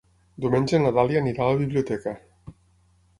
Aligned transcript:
Diumenge 0.43 0.79
na 0.83 0.91
Dàlia 0.95 1.21
anirà 1.23 1.43
a 1.47 1.49
la 1.51 1.59
biblioteca. 1.59 2.15